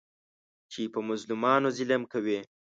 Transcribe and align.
چې 0.71 0.81
په 0.93 0.99
مظلومانو 1.09 1.67
ظلم 1.77 2.03
کوي. 2.11 2.39